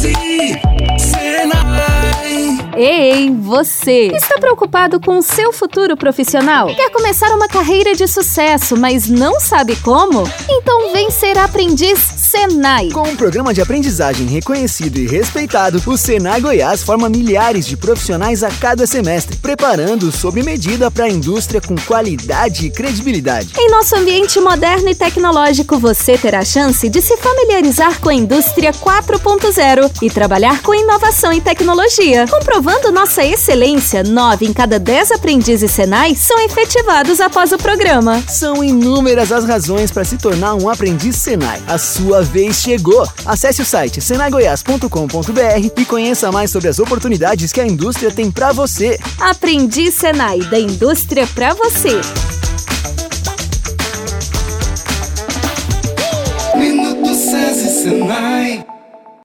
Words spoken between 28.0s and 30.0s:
com a indústria 4.0